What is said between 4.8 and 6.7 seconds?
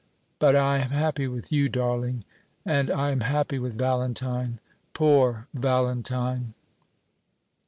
Poor Valentine!"